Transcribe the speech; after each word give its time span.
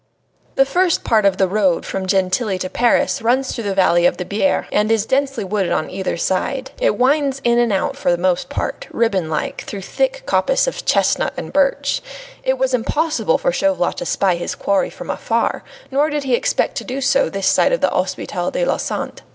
III 0.01 0.51
The 0.55 0.65
first 0.65 1.03
part 1.03 1.25
of 1.25 1.37
the 1.37 1.47
road 1.47 1.85
from 1.85 2.07
Gentilly 2.07 2.57
to 2.57 2.71
Paris 2.71 3.21
runs 3.21 3.51
through 3.53 3.65
the 3.65 3.75
valley 3.75 4.07
of 4.07 4.17
the 4.17 4.25
Biere, 4.25 4.65
and 4.71 4.91
is 4.91 5.05
densely 5.05 5.43
wooded 5.43 5.71
on 5.71 5.91
either 5.91 6.17
side. 6.17 6.71
It 6.79 6.97
winds 6.97 7.39
in 7.43 7.59
and 7.59 7.71
out 7.71 7.95
for 7.95 8.09
the 8.11 8.17
most 8.17 8.49
part, 8.49 8.87
ribbon 8.91 9.29
like, 9.29 9.61
through 9.61 9.83
thick 9.83 10.23
coppice 10.25 10.65
of 10.65 10.85
chestnut 10.85 11.33
and 11.37 11.53
birch. 11.53 12.01
Thus 12.01 12.41
it 12.45 12.57
was 12.57 12.73
impossible 12.73 13.37
for 13.37 13.51
Chauvelin 13.51 13.93
to 13.93 14.05
spy 14.07 14.37
his 14.37 14.55
quarry 14.55 14.89
from 14.89 15.11
afar; 15.11 15.63
nor 15.91 16.09
did 16.09 16.23
he 16.23 16.33
expect 16.33 16.77
to 16.77 16.83
do 16.83 16.99
so 16.99 17.29
this 17.29 17.45
side 17.45 17.71
of 17.71 17.81
the 17.81 17.91
Hopital 17.91 18.49
de 18.51 18.65
la 18.65 18.77
Sante. 18.77 19.21